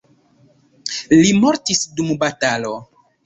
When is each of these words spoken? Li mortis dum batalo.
Li 1.19 1.35
mortis 1.43 1.83
dum 1.99 2.09
batalo. 2.25 2.73